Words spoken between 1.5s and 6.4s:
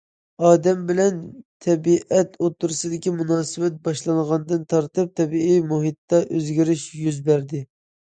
تەبىئەت ئوتتۇرىسىدىكى مۇناسىۋەت باشلانغاندىن تارتىپ تەبىئىي مۇھىتتا